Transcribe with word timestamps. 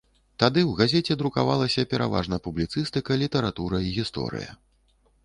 Тады 0.43 0.61
ў 0.61 0.71
газеце 0.79 1.17
друкавалася 1.21 1.85
пераважна 1.91 2.39
публіцыстыка, 2.47 3.19
літаратура 3.25 3.83
і 3.89 3.93
гісторыя. 3.99 4.51